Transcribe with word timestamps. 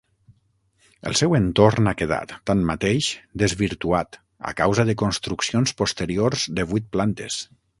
El 1.09 1.17
seu 1.19 1.35
entorn 1.39 1.89
ha 1.91 1.93
quedat, 1.99 2.33
tanmateix, 2.51 3.09
desvirtuat 3.43 4.19
a 4.53 4.57
causa 4.63 4.87
de 4.91 4.97
construccions 5.05 5.77
posteriors 5.83 6.49
de 6.61 6.67
vuit 6.73 6.89
plantes. 6.99 7.39